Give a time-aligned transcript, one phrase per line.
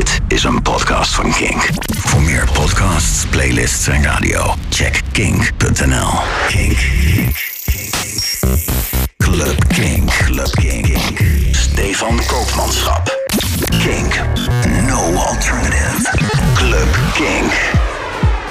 [0.00, 1.68] Dit is een podcast van Kink.
[1.98, 6.10] Voor meer podcasts, playlists en radio, check kink.nl.
[6.48, 6.78] Kink.
[9.16, 10.10] Club Kink.
[10.24, 10.96] Club Kink.
[11.50, 13.18] Stefan Koopmanschap.
[13.78, 14.20] Kink.
[14.86, 16.18] No alternative.
[16.54, 17.52] Club Kink.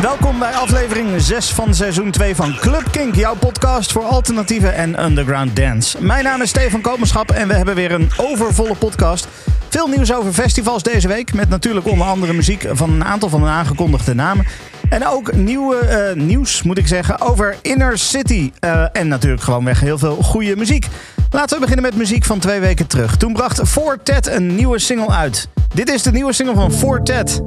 [0.02, 5.04] Welkom bij aflevering 6 van seizoen 2 van Club Kink, jouw podcast voor alternatieve en
[5.06, 6.04] underground dance.
[6.04, 9.28] Mijn naam is Stefan Koopmanschap en we hebben weer een overvolle podcast.
[9.70, 13.42] Veel nieuws over festivals deze week, met natuurlijk onder andere muziek van een aantal van
[13.42, 14.46] de aangekondigde namen.
[14.90, 18.52] En ook nieuwe eh, nieuws, moet ik zeggen, over Inner City.
[18.60, 20.88] Eh, en natuurlijk gewoon weg heel veel goede muziek.
[21.30, 23.18] Laten we beginnen met muziek van twee weken terug.
[23.18, 25.48] Toen bracht Fortet een nieuwe single uit.
[25.74, 27.42] Dit is de nieuwe single van Fortet,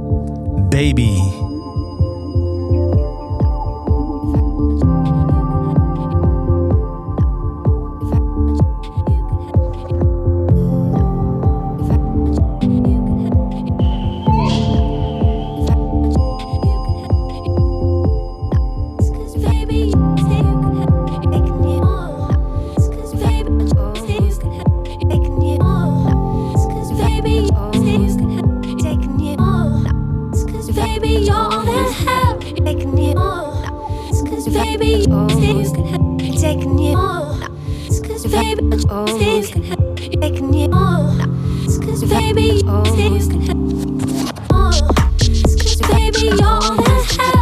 [0.68, 1.41] Baby.
[34.72, 35.04] Taking
[36.78, 37.40] you on,
[38.02, 41.18] cause baby, oh, taking you on,
[41.66, 43.28] cause baby, oh, cause
[45.88, 47.41] baby, you're all that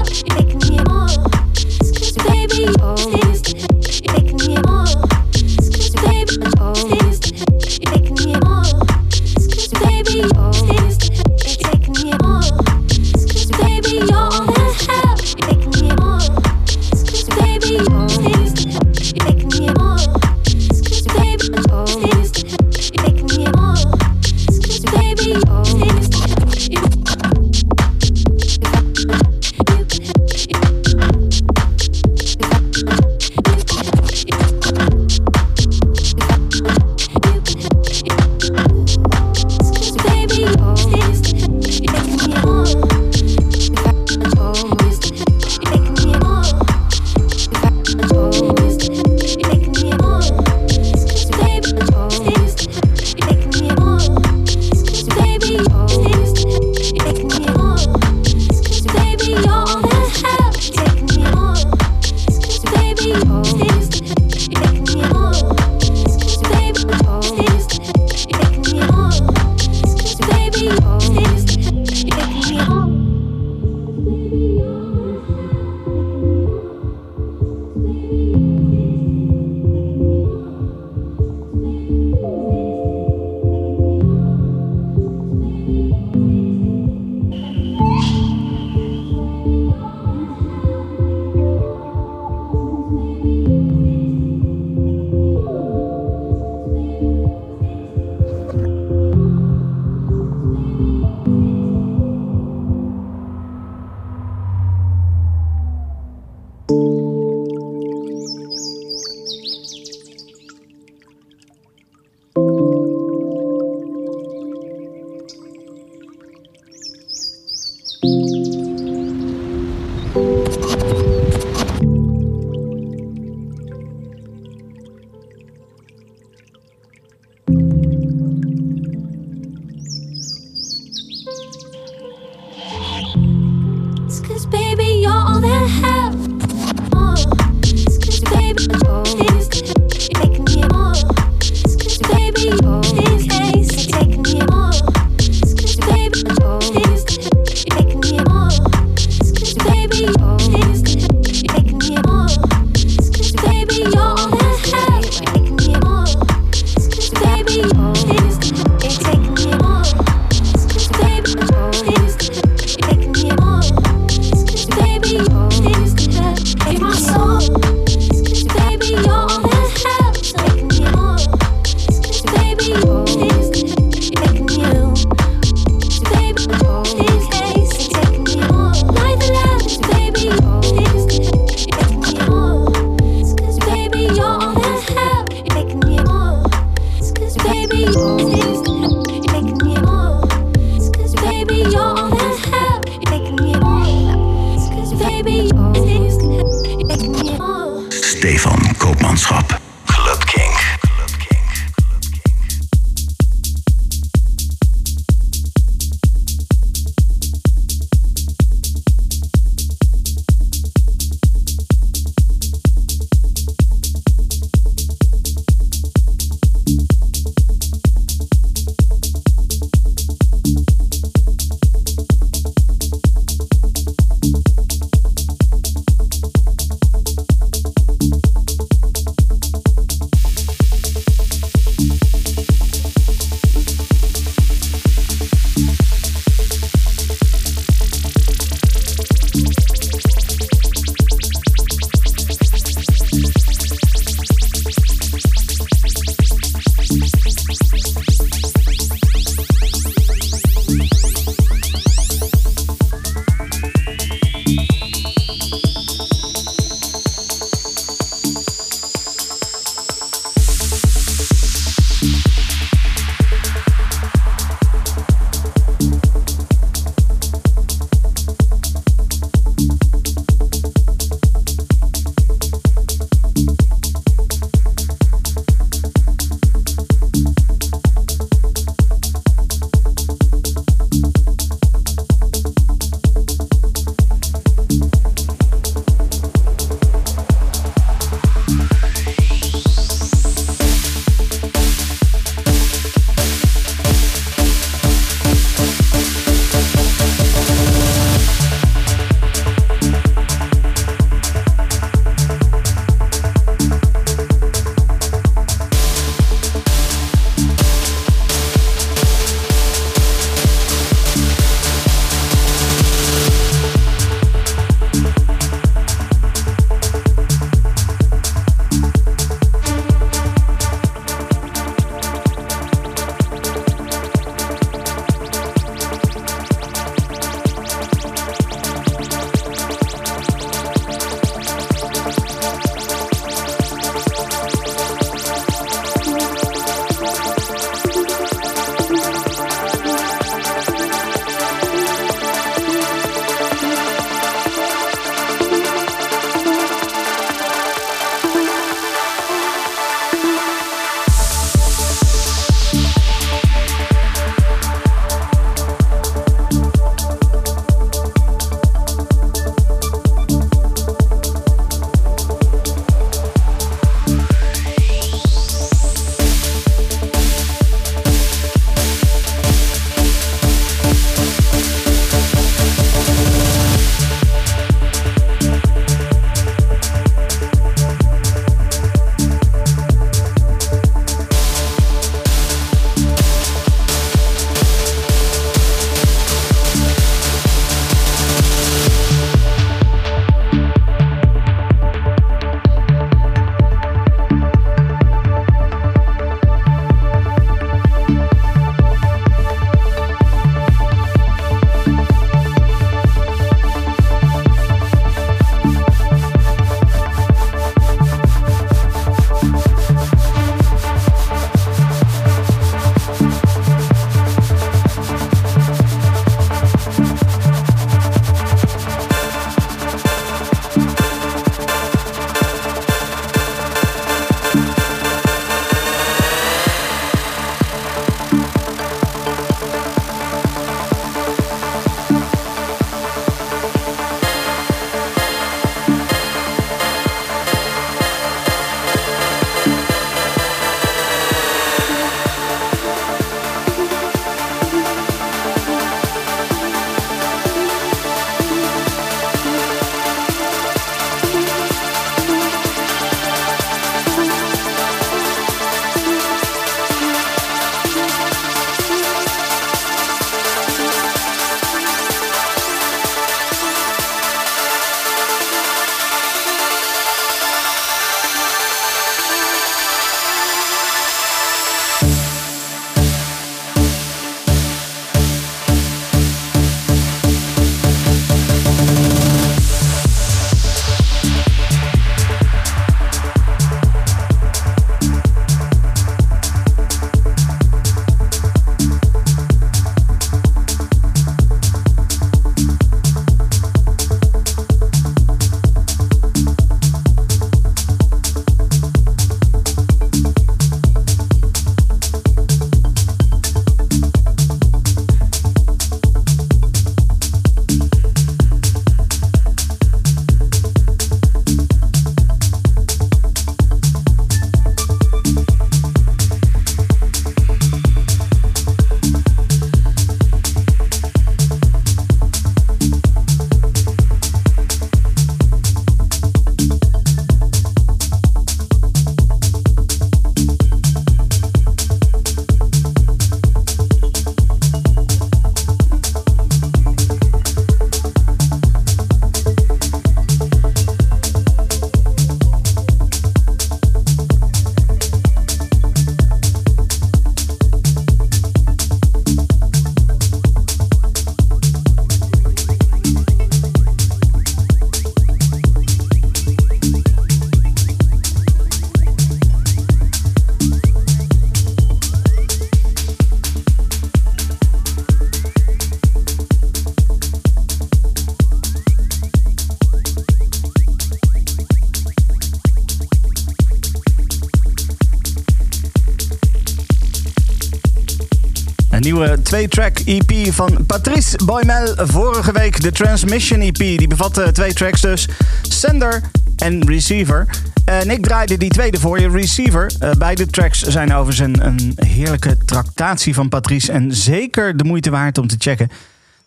[579.50, 581.95] twee-track EP van Patrice Boymel.
[581.97, 583.76] Vorige week de Transmission EP.
[583.76, 585.28] Die bevatte twee tracks dus.
[585.62, 586.21] Sender
[586.57, 587.49] en Receiver.
[587.85, 589.92] En ik draaide die tweede voor je, Receiver.
[590.02, 593.92] Uh, beide tracks zijn overigens een, een heerlijke tractatie van Patrice.
[593.92, 595.90] En zeker de moeite waard om te checken.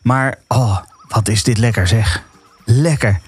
[0.01, 2.23] Maar, oh, wat is dit lekker zeg.
[2.65, 3.19] Lekker.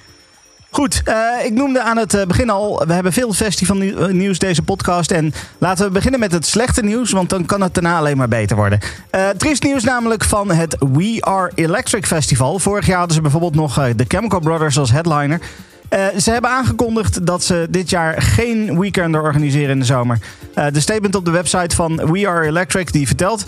[0.75, 5.11] Goed, uh, ik noemde aan het eh, begin al, we hebben veel festivalnieuws deze podcast.
[5.11, 8.27] En laten we beginnen met het slechte nieuws, want dan kan het daarna alleen maar
[8.27, 8.79] beter worden.
[9.15, 12.59] Uh, triest nieuws namelijk van het We Are Electric Festival.
[12.59, 15.39] Vorig jaar hadden ze bijvoorbeeld nog de Chemical Brothers als headliner.
[16.17, 20.19] Ze hebben aangekondigd dat ze dit jaar geen weekender organiseren in de zomer.
[20.71, 23.45] De statement op de website van We Are Electric die vertelt...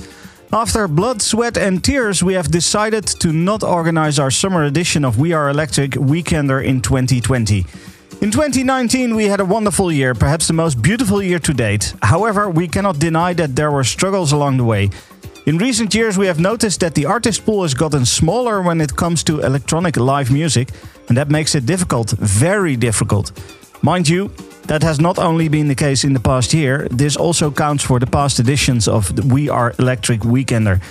[0.54, 5.20] After blood, sweat, and tears, we have decided to not organize our summer edition of
[5.20, 7.66] We Are Electric Weekender in 2020.
[8.22, 11.94] In 2019, we had a wonderful year, perhaps the most beautiful year to date.
[12.02, 14.90] However, we cannot deny that there were struggles along the way.
[15.46, 18.96] In recent years, we have noticed that the artist pool has gotten smaller when it
[18.96, 20.70] comes to electronic live music,
[21.10, 23.34] and that makes it difficult, very difficult.
[23.82, 24.32] Mind you,
[24.68, 28.00] that has not only been the case in the past year, this also counts for
[28.00, 30.82] the past editions of the We Are Electric Weekender.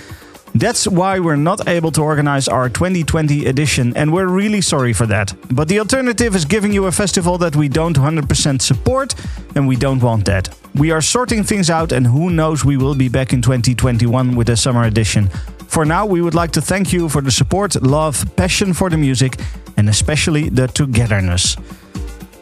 [0.55, 5.05] That's why we're not able to organize our 2020 edition, and we're really sorry for
[5.05, 5.35] that.
[5.51, 9.13] But the alternative is giving you a festival that we don't 100% support,
[9.55, 10.49] and we don't want that.
[10.73, 14.49] We are sorting things out, and who knows, we will be back in 2021 with
[14.49, 15.27] a summer edition.
[15.67, 18.97] For now, we would like to thank you for the support, love, passion for the
[18.97, 19.39] music,
[19.75, 21.55] and especially the togetherness.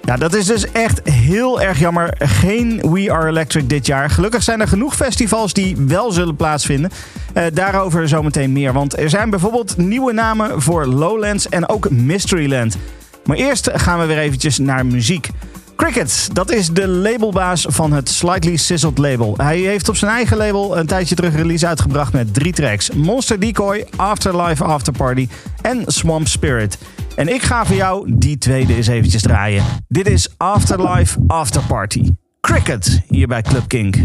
[0.06, 2.14] Ja, dat is dus echt heel erg jammer.
[2.20, 4.10] Geen We Are Electric dit jaar.
[4.10, 6.92] Gelukkig zijn er genoeg festivals die wel zullen plaatsvinden.
[7.38, 8.74] Uh, daarover zometeen meer.
[8.74, 12.78] Want er zijn bijvoorbeeld nieuwe namen voor Lowlands en ook Mysteryland.
[13.26, 15.30] Maar eerst gaan we weer eventjes naar muziek.
[15.76, 19.34] Cricket, dat is de labelbaas van het Slightly Sizzled label.
[19.38, 22.92] Hij heeft op zijn eigen label een tijdje terug release uitgebracht met drie tracks.
[22.92, 25.28] Monster Decoy, Afterlife Afterparty
[25.62, 26.78] en Swamp Spirit.
[27.16, 29.64] En ik ga voor jou die tweede eens eventjes draaien.
[29.88, 32.12] Dit is Afterlife Afterparty.
[32.42, 33.96] Cricket, hier bij Club Kink.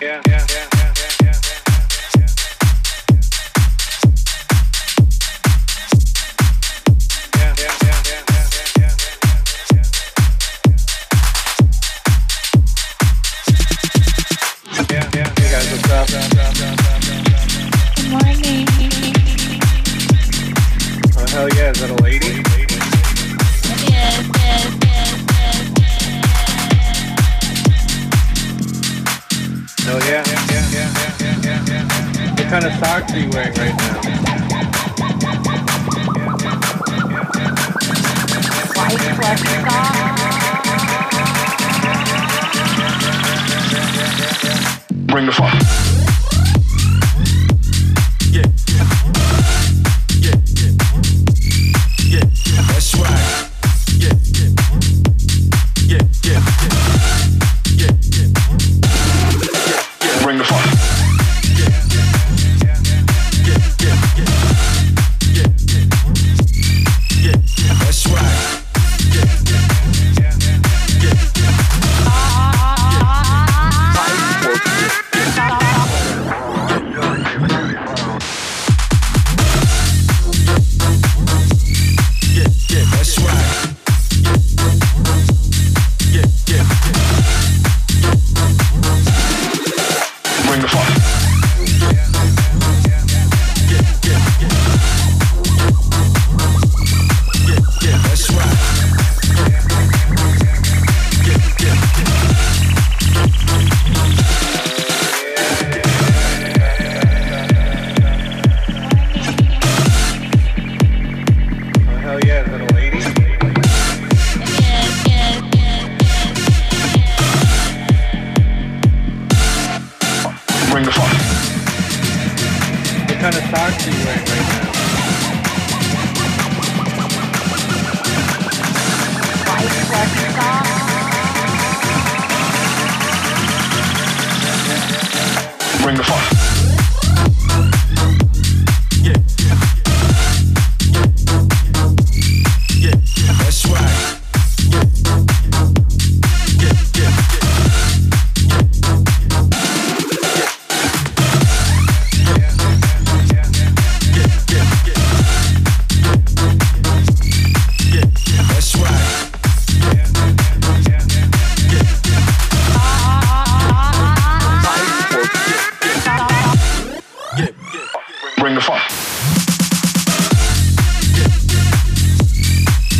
[0.00, 0.20] Yeah,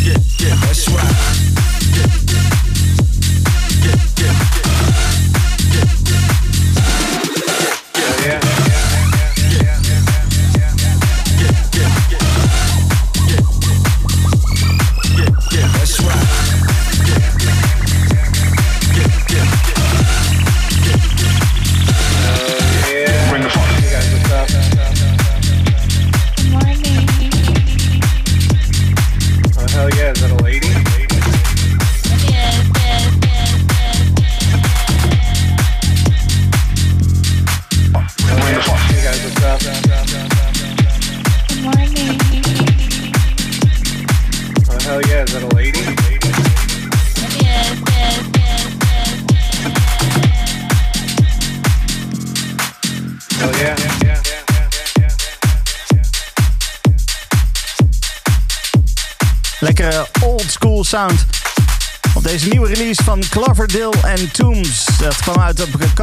[0.03, 1.56] Yeah, yeah, that's right.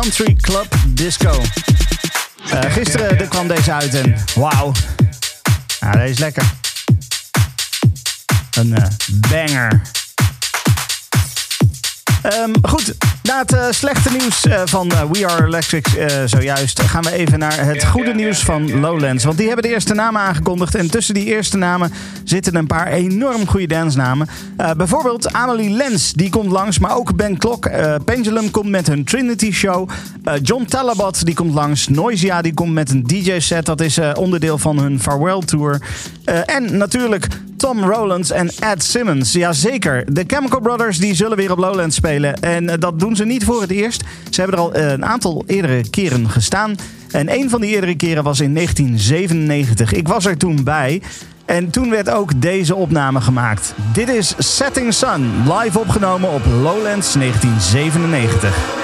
[0.05, 1.43] Country Club Disco.
[2.51, 4.73] Eh, gisteren er kwam deze uit en wauw.
[5.81, 6.45] Nou, deze is lekker.
[8.51, 8.87] Een eh,
[9.31, 9.83] banger.
[12.23, 15.87] Ehm, goed, na het eh, slechte nieuws eh, van eh, We Are Electric
[16.25, 19.25] zojuist gaan we even naar het goede nieuws van Lowlands.
[19.25, 20.75] Want die hebben de eerste namen aangekondigd.
[20.75, 21.93] En tussen die eerste namen
[22.25, 24.29] zitten een paar enorm goede dansnamen.
[24.77, 26.79] Bijvoorbeeld Amelie Lens, die komt langs.
[26.79, 27.71] Maar ook Ben Klok.
[28.05, 29.89] Pendulum komt met hun Trinity Show.
[30.43, 31.89] John Talabot, die komt langs.
[31.89, 33.67] Noisia, die komt met een DJ-set.
[33.67, 35.81] Dat is onderdeel van hun Farewell Tour.
[36.47, 39.33] En natuurlijk Tom Rowlands en Ed Simmons.
[39.33, 42.41] Jazeker, de Chemical Brothers die zullen weer op Lowlands spelen.
[42.41, 44.03] En dat doen ze niet voor het eerst.
[44.31, 46.77] Ze hebben er al eh, een aantal eerdere keren gestaan.
[47.11, 49.93] En een van die eerdere keren was in 1997.
[49.93, 51.03] Ik was er toen bij.
[51.45, 53.75] En toen werd ook deze opname gemaakt.
[53.93, 58.83] Dit is Setting Sun, live opgenomen op Lowlands 1997.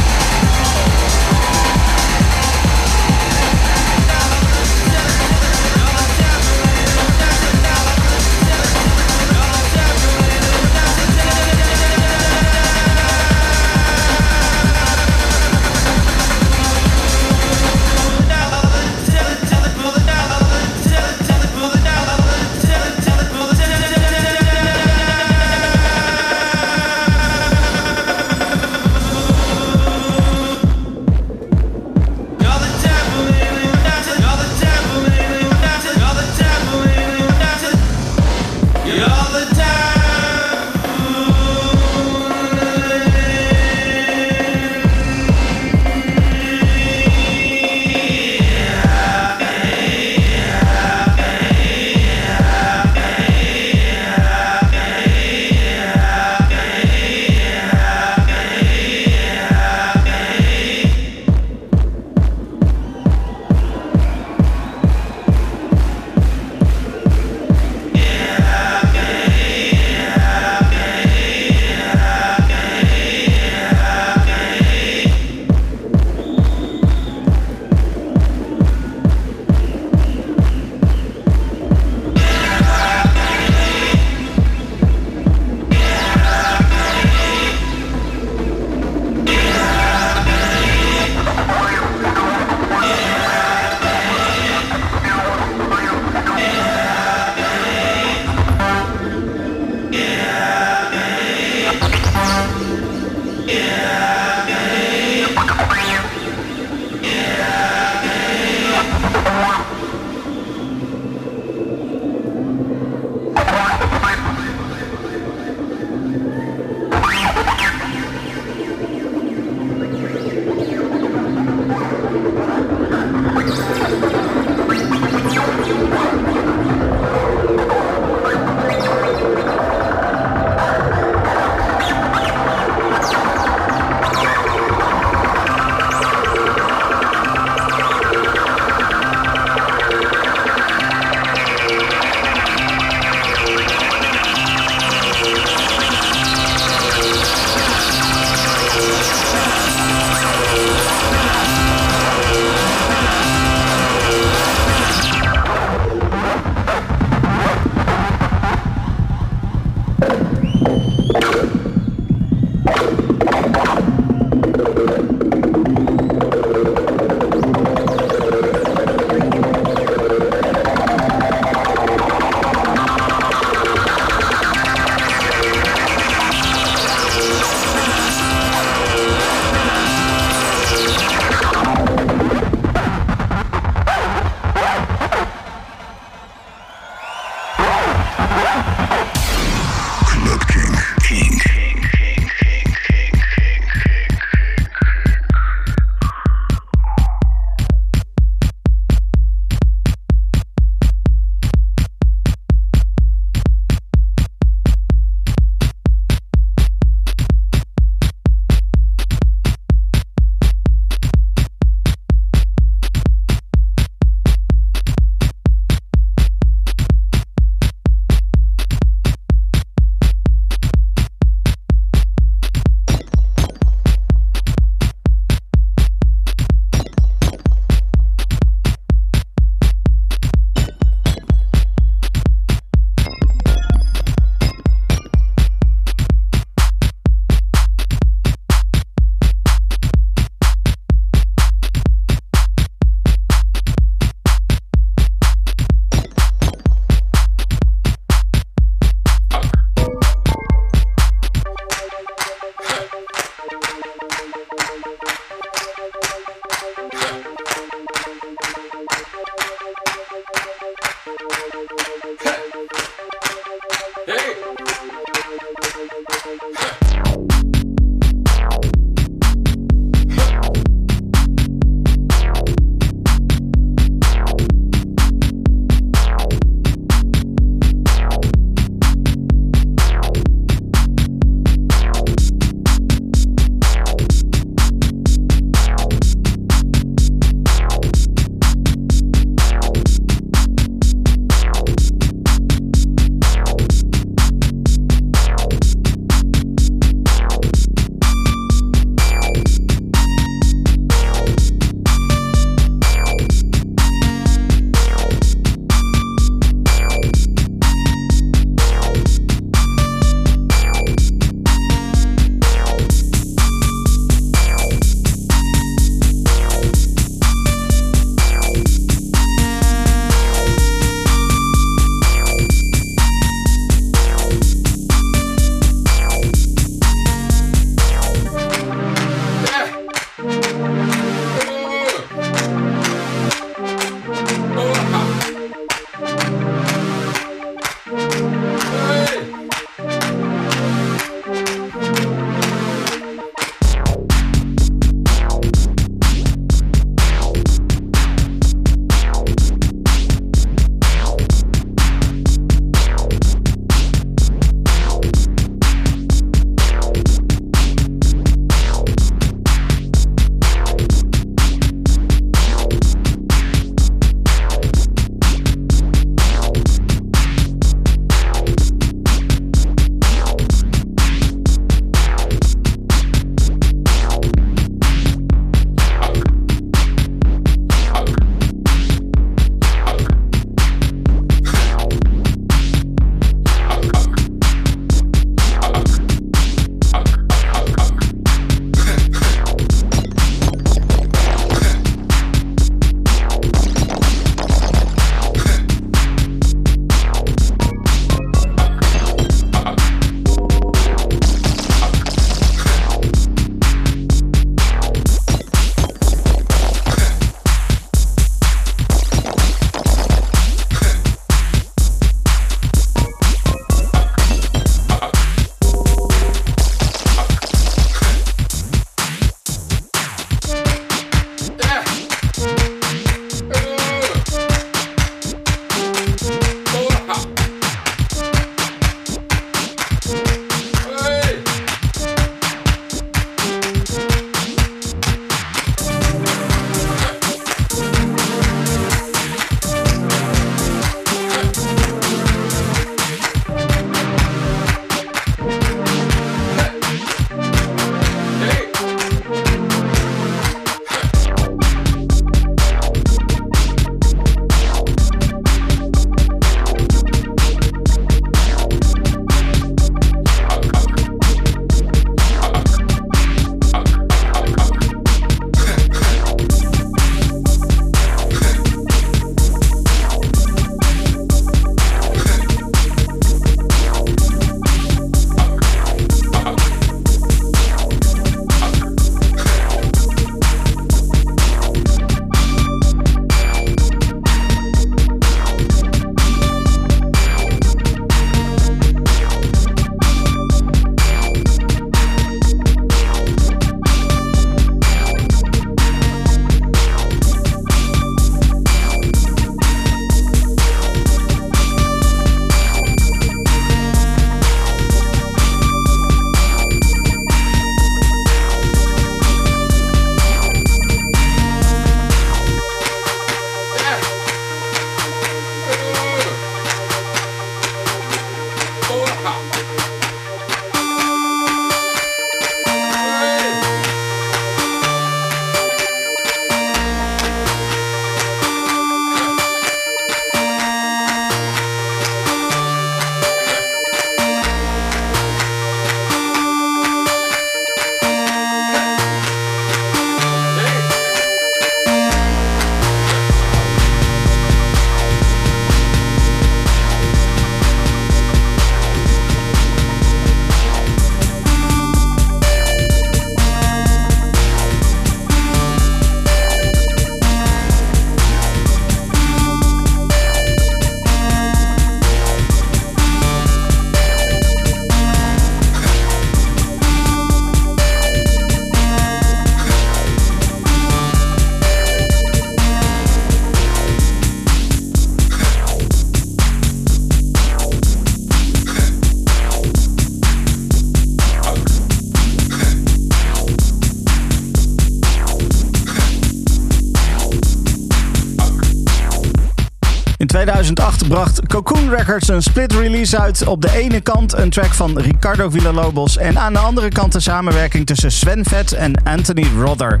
[591.96, 593.46] Records een split release uit.
[593.46, 597.20] Op de ene kant een track van Ricardo Villalobos en aan de andere kant de
[597.20, 600.00] samenwerking tussen Sven Vet en Anthony Rother.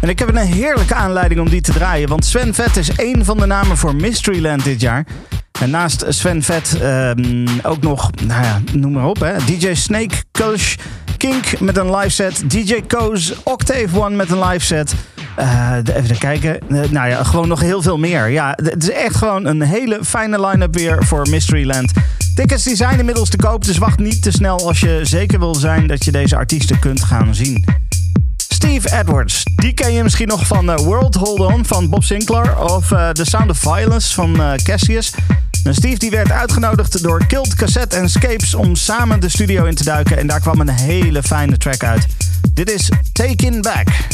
[0.00, 3.24] En ik heb een heerlijke aanleiding om die te draaien, want Sven Vet is één
[3.24, 5.06] van de namen voor Mysteryland dit jaar.
[5.60, 9.36] En naast Sven Vet ehm, ook nog, nou ja, noem maar op, hè.
[9.44, 10.76] DJ Snake, Kush,
[11.16, 14.94] Kink met een live set, DJ Koos, Octave One met een live set.
[15.36, 16.60] Eh, even kijken.
[16.60, 18.28] Eh, nou ja, gewoon nog heel veel meer.
[18.28, 21.92] Ja, het is echt gewoon een hele fijne line-up weer voor Mysteryland.
[22.34, 25.54] Tickets die zijn inmiddels te koop, dus wacht niet te snel als je zeker wil
[25.54, 27.64] zijn dat je deze artiesten kunt gaan zien.
[28.36, 32.58] Steve Edwards, die ken je misschien nog van eh, World Hold On van Bob Sinclair
[32.58, 35.14] of The Sound of Violence van Cassius.
[35.64, 39.74] En Steve die werd uitgenodigd door Killed Cassette and Scapes om samen de studio in
[39.74, 42.06] te duiken en daar kwam een hele fijne track uit.
[42.52, 44.13] Dit is Taken Back.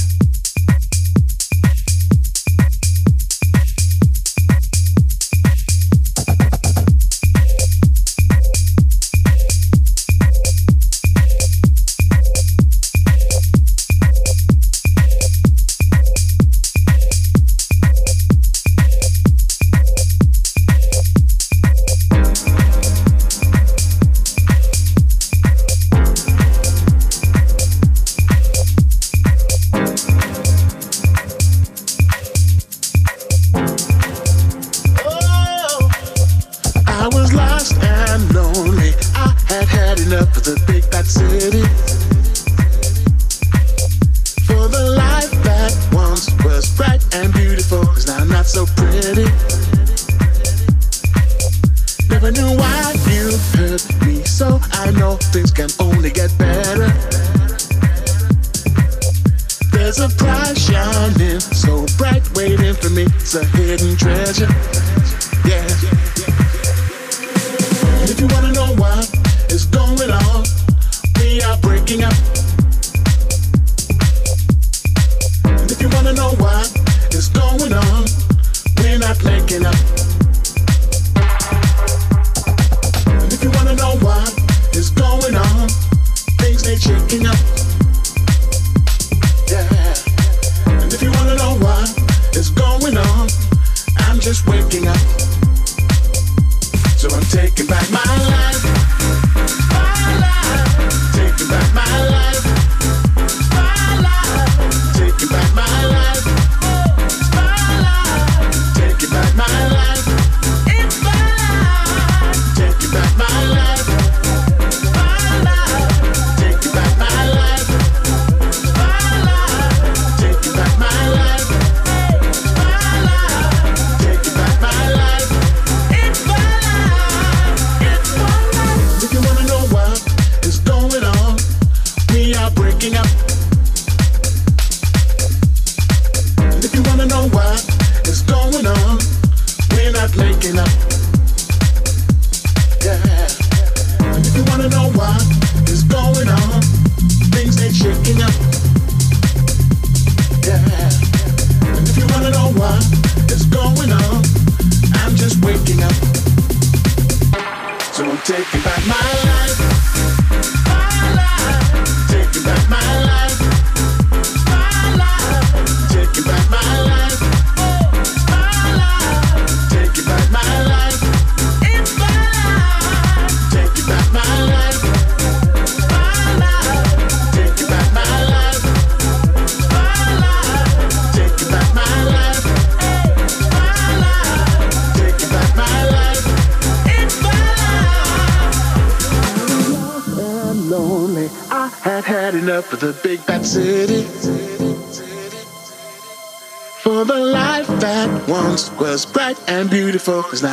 [59.72, 63.02] There's a prize shining so bright waiting for me.
[63.02, 64.99] It's a hidden treasure.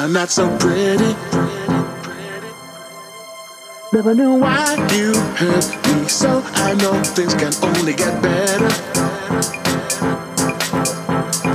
[0.08, 1.16] Now not so pretty.
[3.94, 6.42] Never knew why you hurt me so.
[6.54, 8.68] I know things can only get better.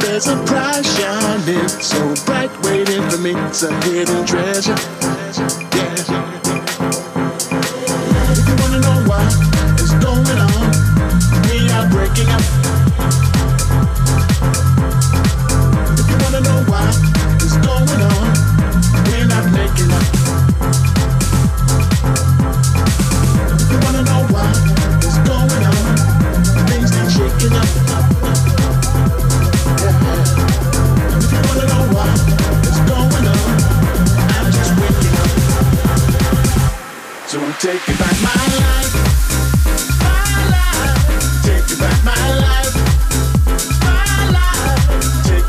[0.00, 3.32] There's a prize shining so bright waiting for me.
[3.34, 3.70] It's a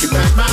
[0.04, 0.53] You back my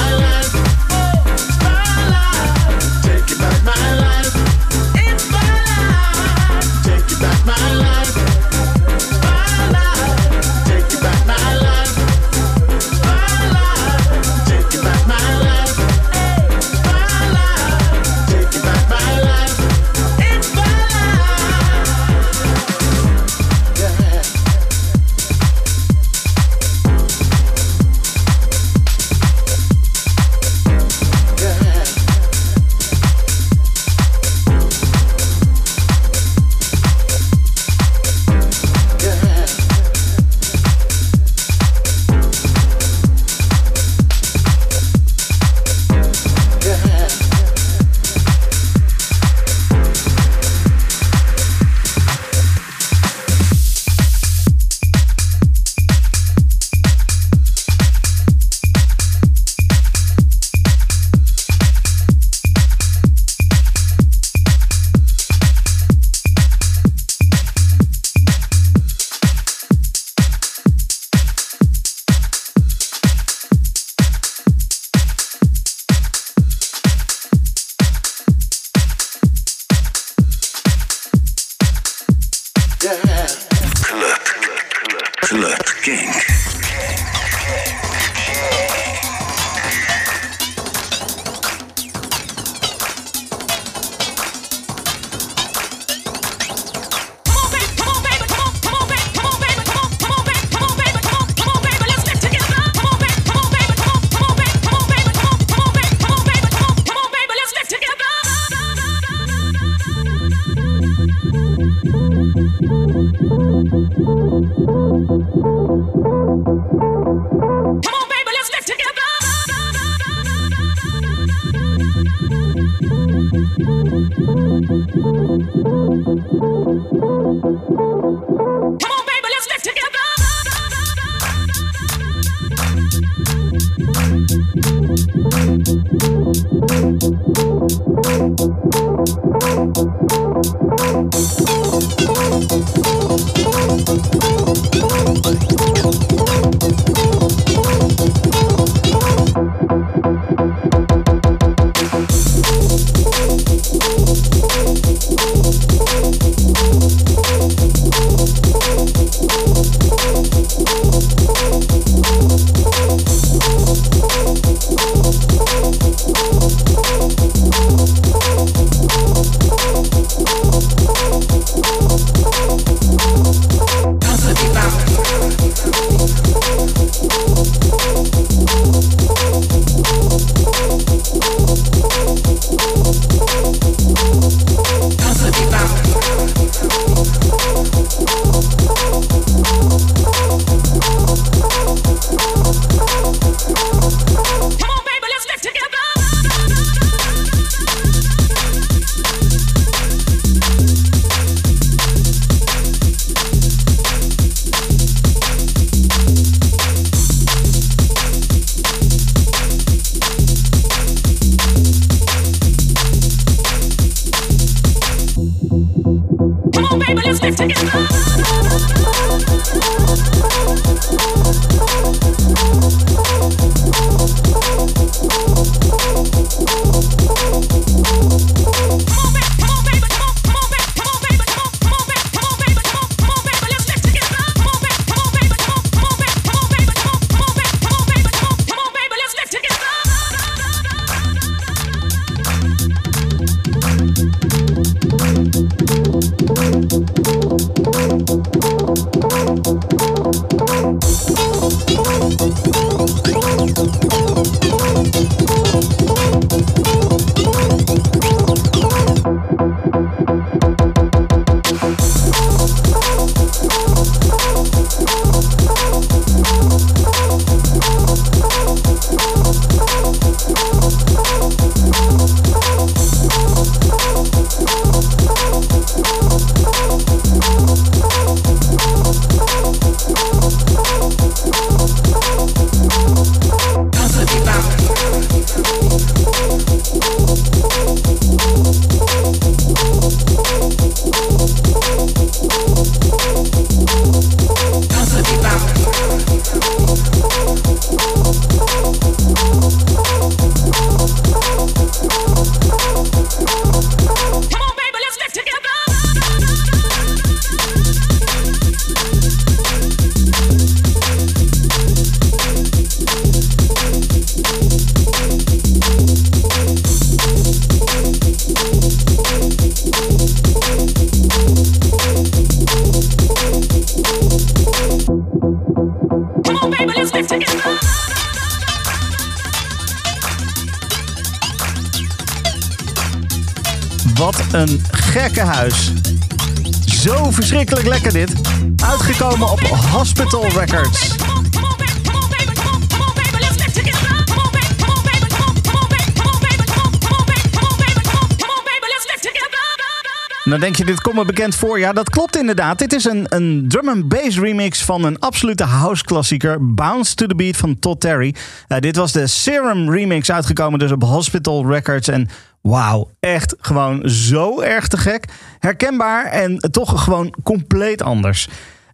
[351.04, 351.58] bekend voor.
[351.58, 352.58] Ja, dat klopt inderdaad.
[352.58, 356.54] Dit is een, een drum and bass remix van een absolute house klassieker.
[356.54, 358.14] Bounce to the Beat van Todd Terry.
[358.48, 361.88] Eh, dit was de Serum remix uitgekomen dus op Hospital Records.
[361.88, 362.08] En
[362.40, 365.04] wauw, echt gewoon zo erg te gek.
[365.38, 368.28] Herkenbaar en toch gewoon compleet anders.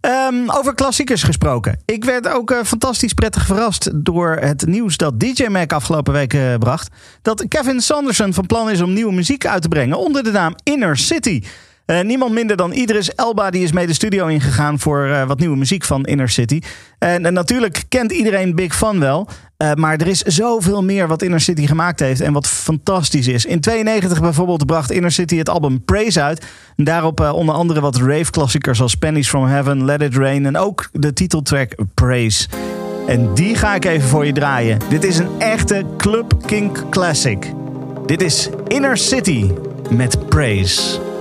[0.06, 1.78] Ehm, over klassiekers gesproken.
[1.84, 6.34] Ik werd ook eh, fantastisch prettig verrast door het nieuws dat DJ Mac afgelopen week
[6.34, 6.88] eh, bracht.
[7.22, 10.54] Dat Kevin Sanderson van plan is om nieuwe muziek uit te brengen onder de naam
[10.62, 11.42] Inner City.
[11.86, 15.38] Eh, niemand minder dan Idris Elba die is mee de studio ingegaan voor eh, wat
[15.38, 16.60] nieuwe muziek van Inner City.
[16.98, 19.28] En, en natuurlijk kent iedereen Big Fun wel.
[19.56, 23.44] eh, maar er is zoveel meer wat Inner City gemaakt heeft en wat fantastisch is.
[23.44, 26.44] In 92 bijvoorbeeld bracht Inner City het album Praise uit.
[26.76, 30.56] En daarop eh, onder andere wat rave-klassiekers als Pennies from Heaven, Let It Rain en
[30.56, 32.48] ook de titeltrack Praise.
[33.06, 34.78] En die ga ik even voor je draaien.
[34.88, 37.52] Dit is een echte Club Kink classic.
[38.06, 39.50] Dit is Inner City
[39.90, 41.14] met Praise.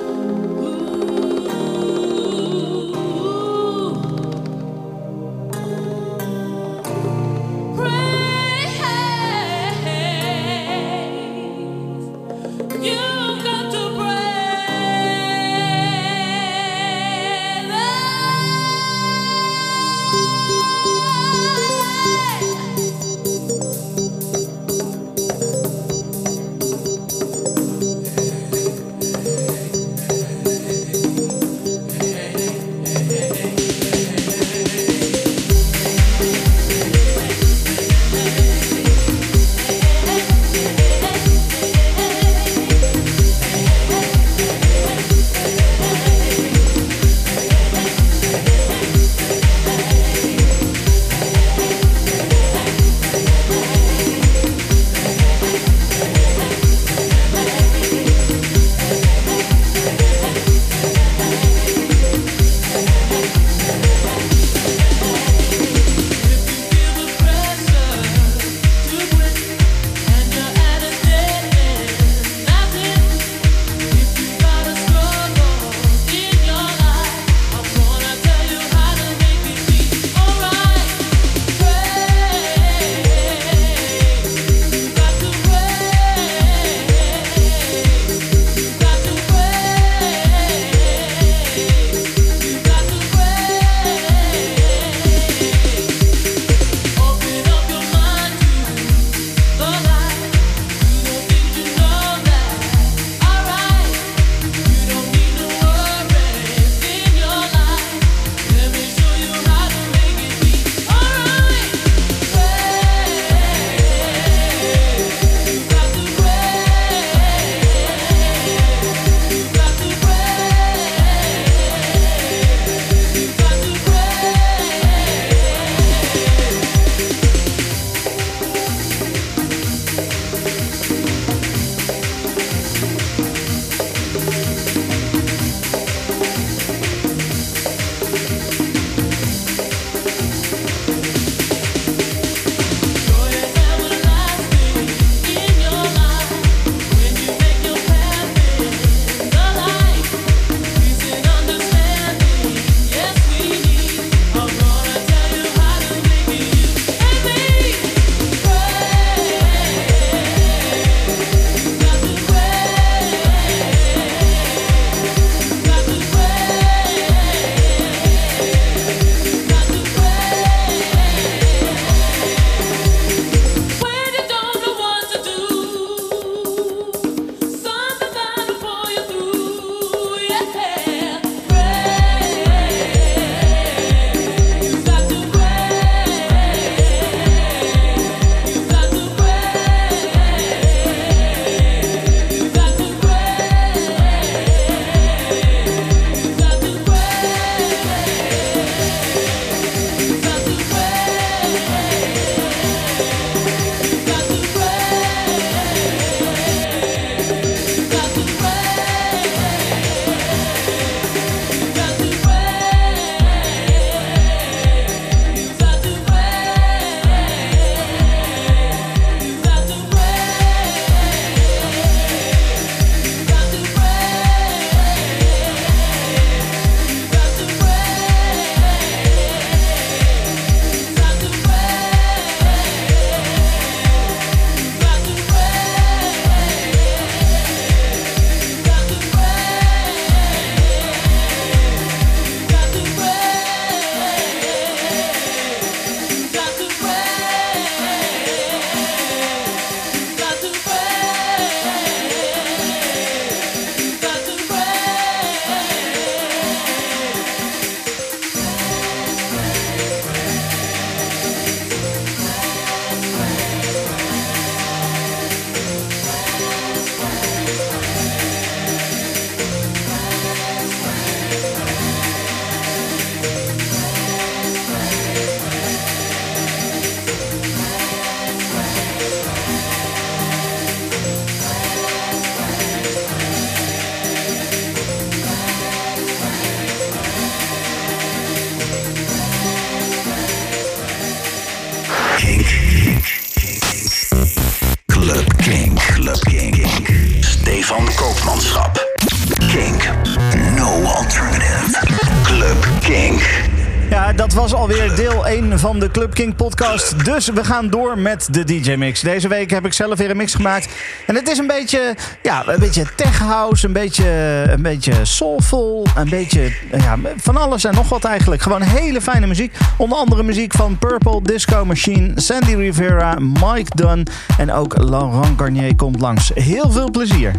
[305.65, 307.05] van de Club King podcast.
[307.05, 309.01] Dus we gaan door met de DJ mix.
[309.01, 310.69] Deze week heb ik zelf weer een mix gemaakt.
[311.07, 314.07] En het is een beetje, ja, een beetje tech house, een beetje,
[314.49, 318.41] een beetje soulful, een beetje ja, van alles en nog wat eigenlijk.
[318.41, 319.57] Gewoon hele fijne muziek.
[319.77, 324.07] Onder andere muziek van Purple, Disco Machine, Sandy Rivera, Mike Dunn
[324.37, 326.31] en ook Laurent Garnier komt langs.
[326.33, 327.31] Heel veel plezier.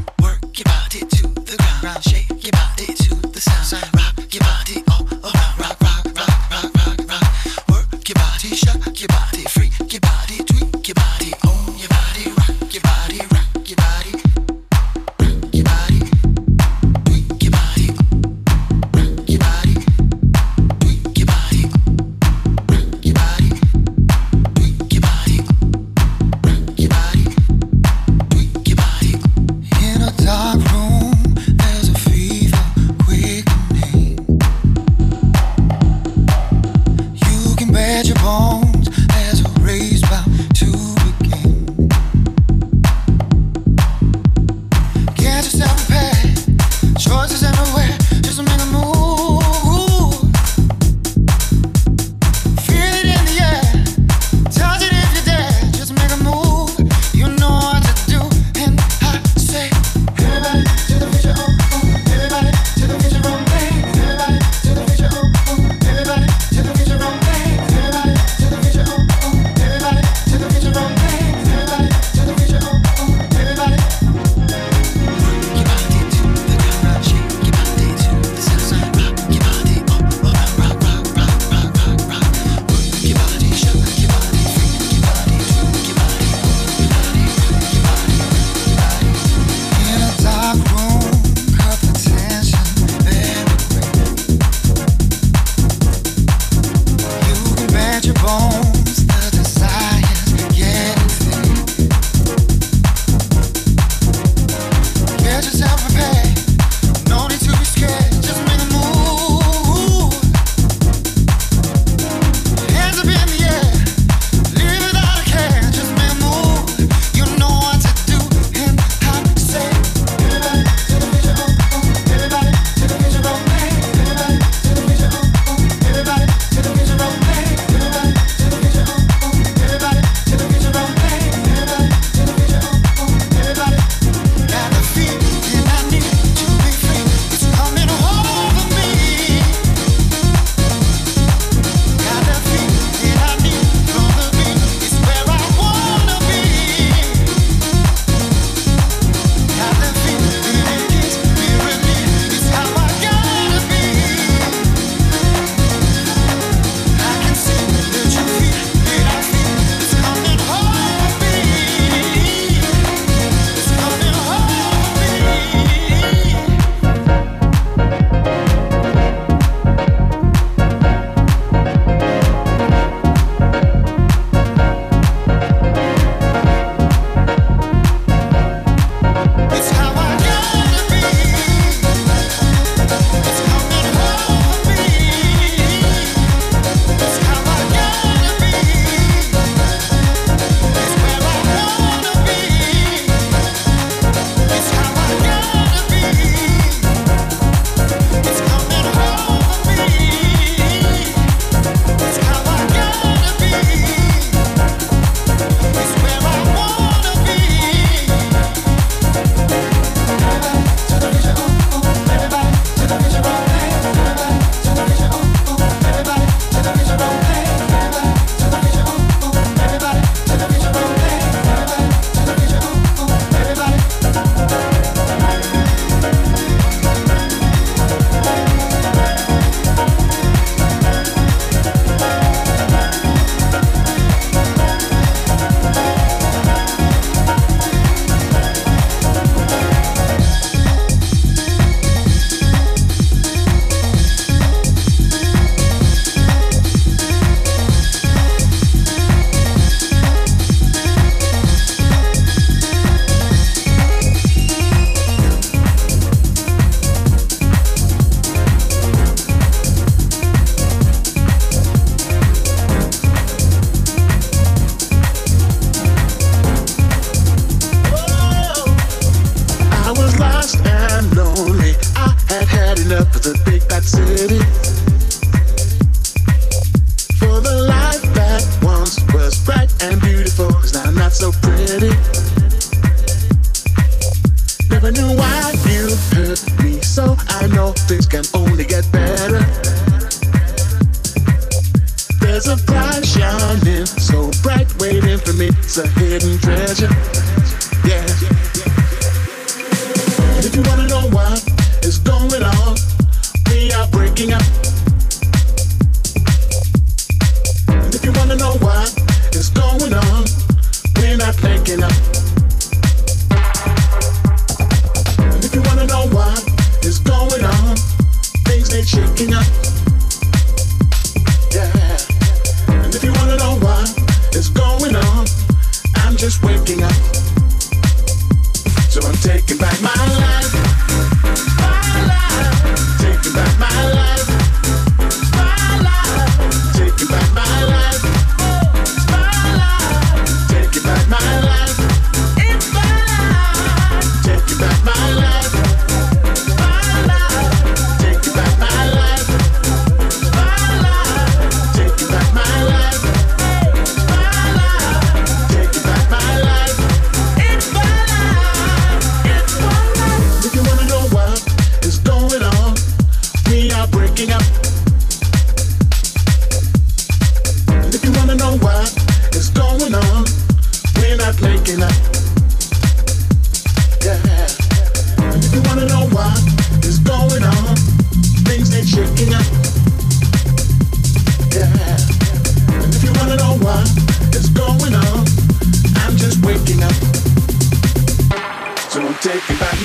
[389.37, 389.76] make back.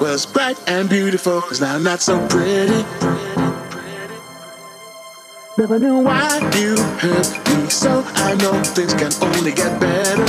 [0.00, 2.84] was bright and beautiful is now not so pretty.
[5.58, 10.24] Never knew why you hurt me, so I know things can only get better.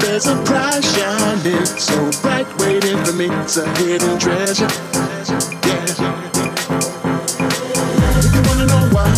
[0.00, 4.68] There's a prize shining so bright waiting for me, it's a hidden treasure.
[5.66, 5.86] Yeah.
[8.18, 9.12] If you wanna know what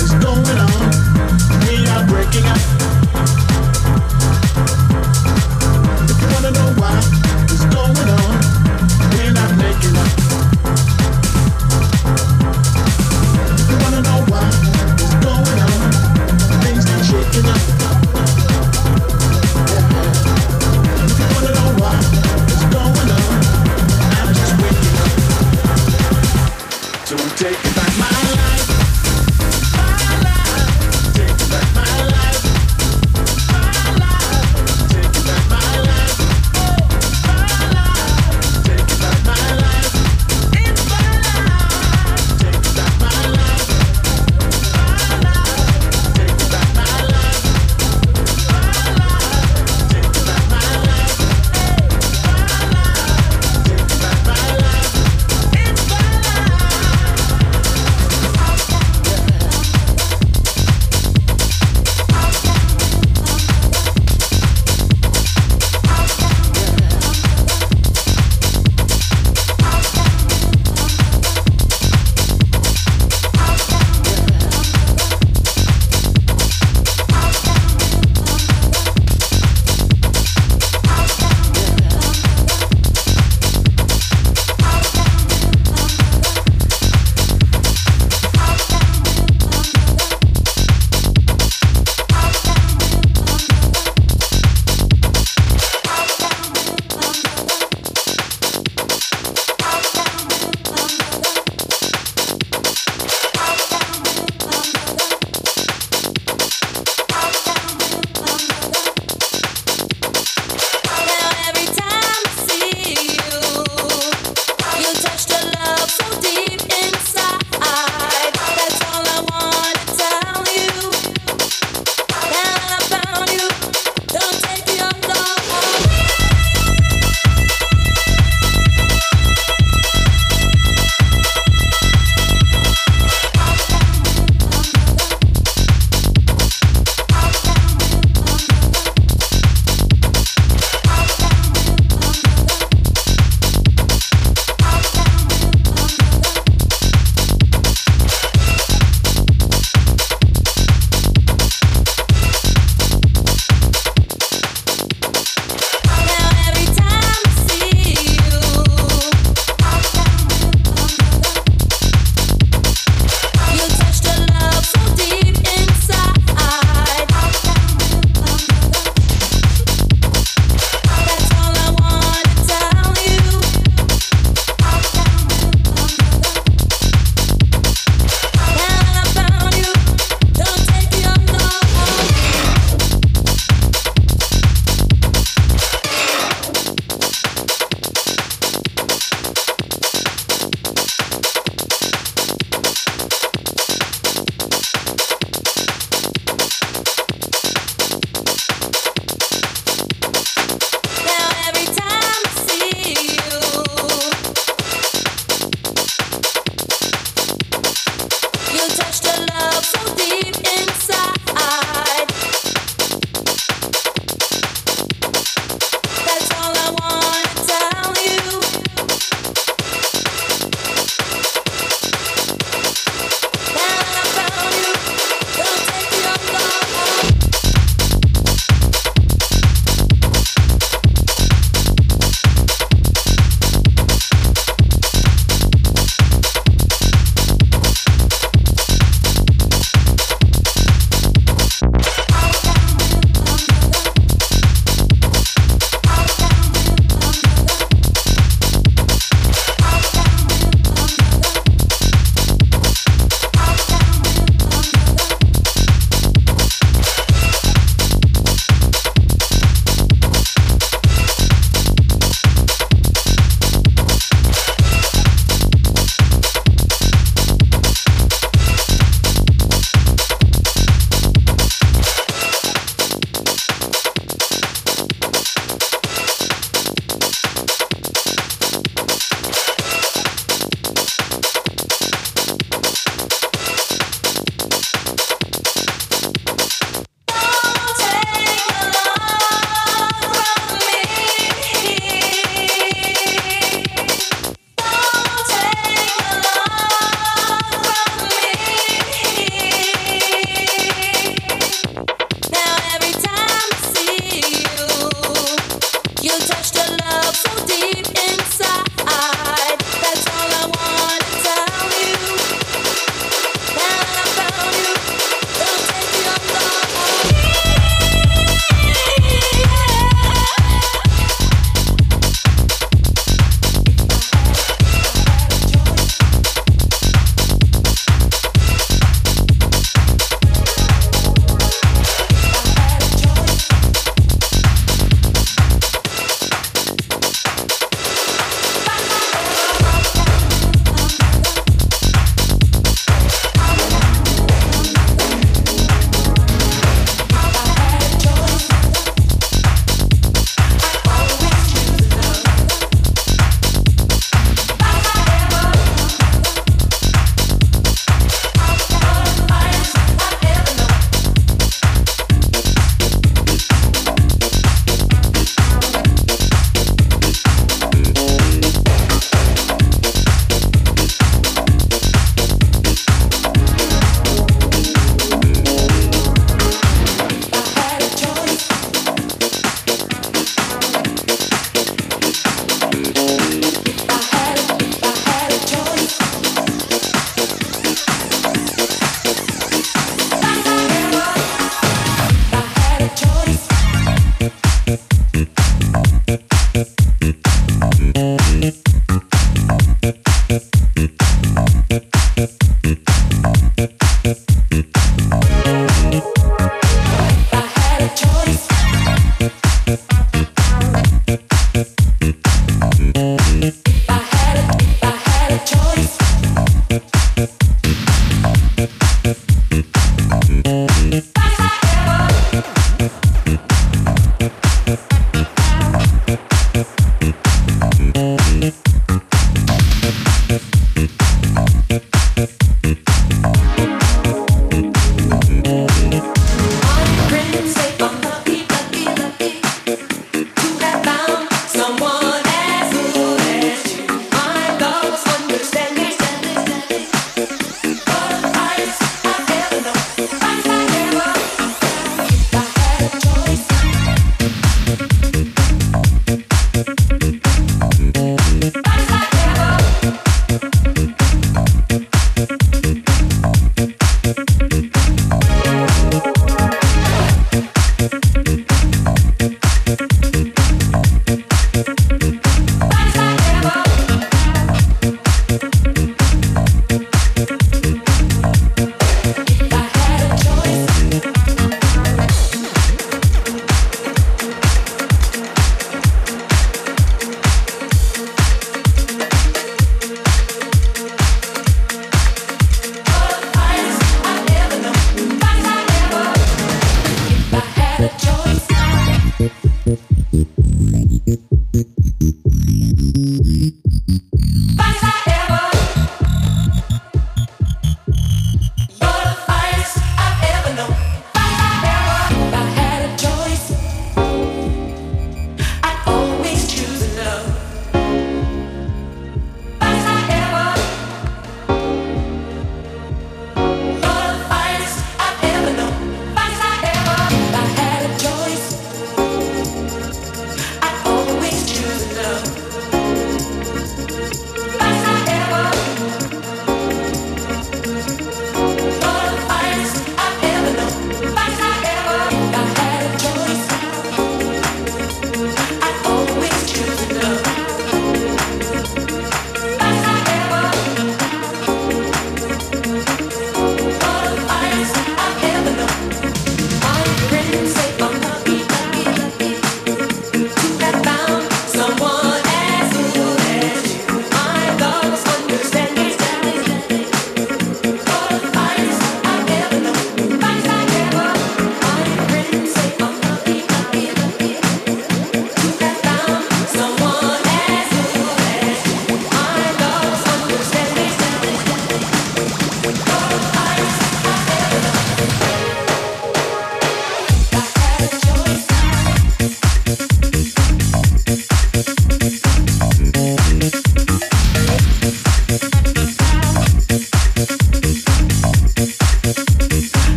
[0.00, 0.90] is going on,
[1.66, 2.91] we are breaking up.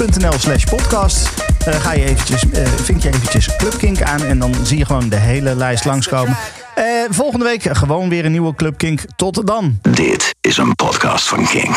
[0.00, 1.28] kink.nl slash podcast.
[1.64, 4.86] Eh, ga je eventjes, eh, vind je eventjes Club Kink aan en dan zie je
[4.86, 6.36] gewoon de hele lijst langskomen.
[6.74, 9.00] Eh, volgende week gewoon weer een nieuwe Club Kink.
[9.16, 9.78] Tot dan.
[9.82, 11.76] Dit is een podcast van Kink.